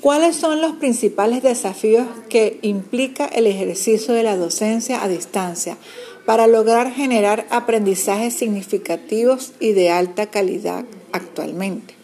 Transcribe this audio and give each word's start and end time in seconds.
¿Cuáles 0.00 0.34
son 0.34 0.62
los 0.62 0.76
principales 0.76 1.42
desafíos 1.42 2.06
que 2.30 2.58
implica 2.62 3.26
el 3.26 3.46
ejercicio 3.46 4.14
de 4.14 4.22
la 4.22 4.34
docencia 4.34 5.02
a 5.02 5.08
distancia 5.08 5.76
para 6.24 6.46
lograr 6.46 6.90
generar 6.90 7.46
aprendizajes 7.50 8.32
significativos 8.32 9.52
y 9.60 9.72
de 9.72 9.90
alta 9.90 10.30
calidad 10.30 10.86
actualmente? 11.12 11.94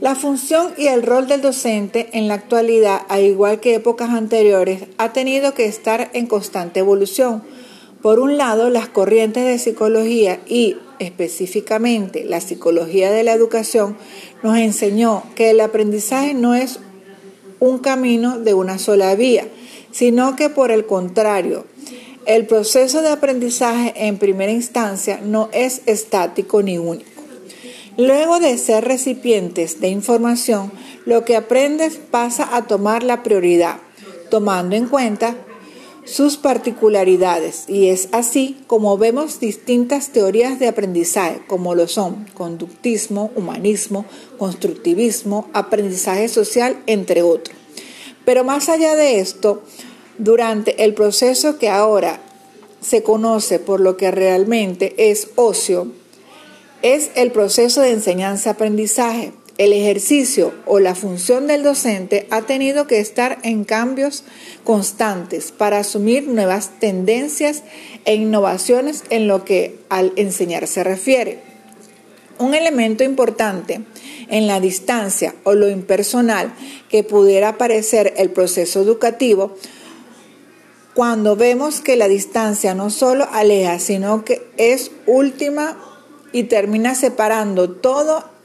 La 0.00 0.14
función 0.14 0.72
y 0.78 0.86
el 0.86 1.02
rol 1.02 1.26
del 1.26 1.42
docente 1.42 2.08
en 2.12 2.28
la 2.28 2.34
actualidad, 2.34 3.02
al 3.08 3.24
igual 3.24 3.60
que 3.60 3.74
épocas 3.74 4.10
anteriores, 4.10 4.84
ha 4.96 5.12
tenido 5.12 5.52
que 5.52 5.66
estar 5.66 6.08
en 6.14 6.26
constante 6.26 6.80
evolución. 6.80 7.42
Por 8.00 8.20
un 8.20 8.38
lado, 8.38 8.70
las 8.70 8.88
corrientes 8.88 9.44
de 9.44 9.58
psicología 9.58 10.40
y 10.46 10.76
específicamente 10.98 12.24
la 12.24 12.40
psicología 12.40 13.10
de 13.10 13.22
la 13.22 13.32
educación 13.32 13.96
nos 14.42 14.56
enseñó 14.58 15.22
que 15.34 15.50
el 15.50 15.60
aprendizaje 15.60 16.32
no 16.32 16.54
es 16.54 16.78
un 17.60 17.78
camino 17.78 18.38
de 18.38 18.54
una 18.54 18.78
sola 18.78 19.14
vía, 19.14 19.48
sino 19.90 20.36
que 20.36 20.50
por 20.50 20.70
el 20.70 20.86
contrario, 20.86 21.66
el 22.26 22.46
proceso 22.46 23.02
de 23.02 23.10
aprendizaje 23.10 23.94
en 23.96 24.18
primera 24.18 24.52
instancia 24.52 25.20
no 25.22 25.48
es 25.52 25.82
estático 25.86 26.62
ni 26.62 26.76
único. 26.76 27.10
Luego 27.96 28.40
de 28.40 28.58
ser 28.58 28.84
recipientes 28.84 29.80
de 29.80 29.88
información, 29.88 30.70
lo 31.06 31.24
que 31.24 31.36
aprendes 31.36 31.98
pasa 32.10 32.54
a 32.54 32.66
tomar 32.66 33.02
la 33.02 33.22
prioridad, 33.22 33.76
tomando 34.28 34.76
en 34.76 34.86
cuenta 34.86 35.36
sus 36.06 36.36
particularidades 36.36 37.64
y 37.68 37.88
es 37.88 38.08
así 38.12 38.56
como 38.68 38.96
vemos 38.96 39.40
distintas 39.40 40.10
teorías 40.10 40.58
de 40.58 40.68
aprendizaje 40.68 41.42
como 41.48 41.74
lo 41.74 41.88
son 41.88 42.26
conductismo, 42.32 43.30
humanismo, 43.34 44.06
constructivismo, 44.38 45.50
aprendizaje 45.52 46.28
social, 46.28 46.80
entre 46.86 47.22
otros. 47.22 47.56
Pero 48.24 48.44
más 48.44 48.68
allá 48.68 48.94
de 48.94 49.18
esto, 49.20 49.62
durante 50.18 50.84
el 50.84 50.94
proceso 50.94 51.58
que 51.58 51.68
ahora 51.68 52.20
se 52.80 53.02
conoce 53.02 53.58
por 53.58 53.80
lo 53.80 53.96
que 53.96 54.10
realmente 54.10 55.10
es 55.10 55.28
ocio, 55.34 55.92
es 56.82 57.10
el 57.16 57.32
proceso 57.32 57.80
de 57.80 57.90
enseñanza-aprendizaje. 57.90 59.32
El 59.58 59.72
ejercicio 59.72 60.52
o 60.66 60.80
la 60.80 60.94
función 60.94 61.46
del 61.46 61.62
docente 61.62 62.26
ha 62.30 62.42
tenido 62.42 62.86
que 62.86 63.00
estar 63.00 63.38
en 63.42 63.64
cambios 63.64 64.24
constantes 64.64 65.50
para 65.50 65.78
asumir 65.78 66.28
nuevas 66.28 66.78
tendencias 66.78 67.62
e 68.04 68.14
innovaciones 68.16 69.04
en 69.08 69.28
lo 69.28 69.46
que 69.46 69.78
al 69.88 70.12
enseñar 70.16 70.66
se 70.66 70.84
refiere. 70.84 71.40
Un 72.38 72.54
elemento 72.54 73.02
importante 73.02 73.80
en 74.28 74.46
la 74.46 74.60
distancia 74.60 75.34
o 75.44 75.54
lo 75.54 75.70
impersonal 75.70 76.52
que 76.90 77.02
pudiera 77.02 77.56
parecer 77.56 78.12
el 78.18 78.30
proceso 78.30 78.82
educativo 78.82 79.56
cuando 80.92 81.34
vemos 81.34 81.80
que 81.80 81.96
la 81.96 82.08
distancia 82.08 82.74
no 82.74 82.90
solo 82.90 83.26
aleja, 83.32 83.78
sino 83.78 84.22
que 84.24 84.46
es 84.58 84.90
última 85.06 85.78
y 86.32 86.44
termina 86.44 86.94
separando 86.94 87.70
todo 87.70 88.35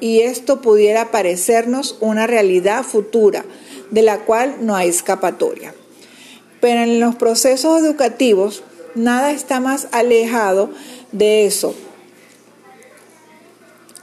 y 0.00 0.20
esto 0.20 0.60
pudiera 0.60 1.10
parecernos 1.10 1.96
una 2.00 2.26
realidad 2.26 2.82
futura 2.82 3.44
de 3.90 4.02
la 4.02 4.20
cual 4.24 4.56
no 4.60 4.76
hay 4.76 4.88
escapatoria. 4.88 5.74
Pero 6.60 6.82
en 6.82 7.00
los 7.00 7.14
procesos 7.16 7.82
educativos 7.82 8.62
nada 8.94 9.32
está 9.32 9.60
más 9.60 9.88
alejado 9.92 10.70
de 11.12 11.46
eso, 11.46 11.74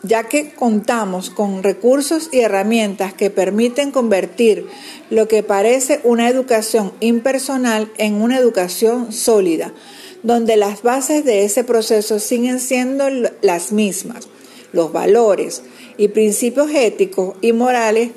ya 0.03 0.23
que 0.23 0.53
contamos 0.53 1.29
con 1.29 1.63
recursos 1.63 2.29
y 2.31 2.39
herramientas 2.39 3.13
que 3.13 3.29
permiten 3.29 3.91
convertir 3.91 4.67
lo 5.09 5.27
que 5.27 5.43
parece 5.43 6.01
una 6.03 6.27
educación 6.29 6.93
impersonal 6.99 7.91
en 7.97 8.21
una 8.21 8.37
educación 8.37 9.11
sólida, 9.11 9.73
donde 10.23 10.55
las 10.55 10.81
bases 10.81 11.25
de 11.25 11.45
ese 11.45 11.63
proceso 11.63 12.19
siguen 12.19 12.59
siendo 12.59 13.09
las 13.41 13.71
mismas, 13.71 14.27
los 14.71 14.91
valores 14.91 15.63
y 15.97 16.09
principios 16.09 16.71
éticos 16.71 17.35
y 17.41 17.53
morales 17.53 18.11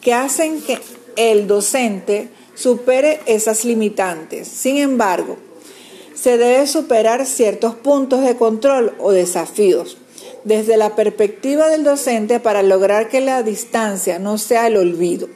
que 0.00 0.14
hacen 0.14 0.60
que 0.62 0.78
el 1.16 1.46
docente 1.46 2.28
supere 2.54 3.20
esas 3.26 3.64
limitantes. 3.64 4.48
Sin 4.48 4.78
embargo, 4.78 5.36
se 6.14 6.36
debe 6.36 6.66
superar 6.66 7.26
ciertos 7.26 7.74
puntos 7.74 8.22
de 8.22 8.36
control 8.36 8.94
o 8.98 9.12
desafíos 9.12 9.98
desde 10.44 10.76
la 10.76 10.96
perspectiva 10.96 11.68
del 11.68 11.84
docente 11.84 12.40
para 12.40 12.62
lograr 12.62 13.08
que 13.08 13.20
la 13.20 13.42
distancia 13.42 14.18
no 14.18 14.38
sea 14.38 14.66
el 14.66 14.76
olvido. 14.76 15.28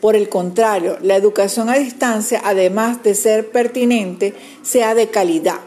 Por 0.00 0.14
el 0.14 0.28
contrario, 0.28 0.98
la 1.02 1.16
educación 1.16 1.68
a 1.68 1.78
distancia, 1.78 2.40
además 2.44 3.02
de 3.02 3.14
ser 3.14 3.50
pertinente, 3.50 4.34
sea 4.62 4.94
de 4.94 5.08
calidad. 5.08 5.58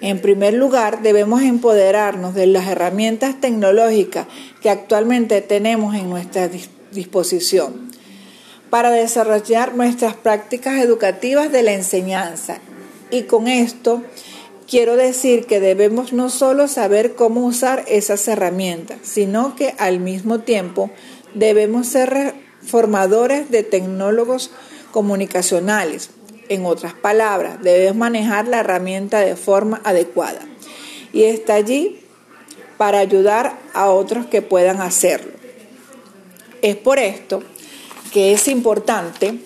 En 0.00 0.20
primer 0.20 0.54
lugar, 0.54 1.02
debemos 1.02 1.42
empoderarnos 1.42 2.34
de 2.34 2.46
las 2.46 2.68
herramientas 2.68 3.40
tecnológicas 3.40 4.26
que 4.60 4.70
actualmente 4.70 5.40
tenemos 5.40 5.94
en 5.94 6.10
nuestra 6.10 6.50
disposición 6.92 7.90
para 8.70 8.90
desarrollar 8.90 9.74
nuestras 9.74 10.14
prácticas 10.14 10.82
educativas 10.82 11.50
de 11.52 11.62
la 11.62 11.72
enseñanza. 11.72 12.58
Y 13.10 13.22
con 13.22 13.48
esto 13.48 14.02
quiero 14.68 14.96
decir 14.96 15.46
que 15.46 15.60
debemos 15.60 16.12
no 16.12 16.28
solo 16.28 16.68
saber 16.68 17.14
cómo 17.14 17.46
usar 17.46 17.84
esas 17.86 18.26
herramientas, 18.28 18.98
sino 19.02 19.54
que 19.54 19.74
al 19.78 20.00
mismo 20.00 20.40
tiempo 20.40 20.90
debemos 21.34 21.86
ser 21.86 22.34
formadores 22.62 23.50
de 23.50 23.62
tecnólogos 23.62 24.50
comunicacionales. 24.90 26.10
En 26.48 26.64
otras 26.64 26.94
palabras, 26.94 27.62
debes 27.62 27.94
manejar 27.94 28.46
la 28.48 28.60
herramienta 28.60 29.20
de 29.20 29.36
forma 29.36 29.80
adecuada 29.84 30.40
y 31.12 31.24
está 31.24 31.54
allí 31.54 32.00
para 32.76 32.98
ayudar 32.98 33.58
a 33.72 33.90
otros 33.90 34.26
que 34.26 34.42
puedan 34.42 34.80
hacerlo. 34.80 35.32
Es 36.62 36.76
por 36.76 36.98
esto 36.98 37.42
que 38.12 38.32
es 38.32 38.48
importante 38.48 39.38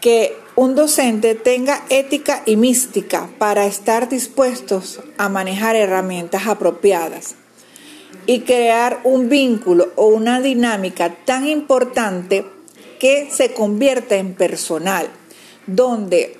que 0.00 0.36
un 0.56 0.74
docente 0.74 1.34
tenga 1.34 1.82
ética 1.88 2.42
y 2.44 2.56
mística 2.56 3.30
para 3.38 3.66
estar 3.66 4.08
dispuestos 4.08 5.00
a 5.16 5.28
manejar 5.28 5.76
herramientas 5.76 6.46
apropiadas 6.46 7.36
y 8.26 8.40
crear 8.40 9.00
un 9.04 9.28
vínculo 9.28 9.92
o 9.96 10.06
una 10.06 10.40
dinámica 10.40 11.14
tan 11.24 11.46
importante 11.46 12.44
que 13.02 13.28
se 13.32 13.52
convierta 13.52 14.14
en 14.14 14.34
personal, 14.34 15.08
donde 15.66 16.36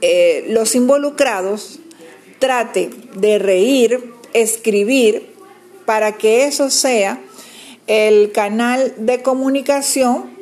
eh, 0.00 0.46
los 0.48 0.74
involucrados 0.74 1.78
traten 2.40 2.90
de 3.14 3.38
reír, 3.38 4.12
escribir, 4.32 5.32
para 5.84 6.18
que 6.18 6.46
eso 6.46 6.70
sea 6.70 7.20
el 7.86 8.32
canal 8.32 8.94
de 8.96 9.22
comunicación 9.22 10.36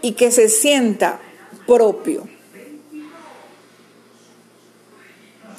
y 0.00 0.12
que 0.12 0.30
se 0.30 0.48
sienta 0.48 1.20
propio. 1.66 2.28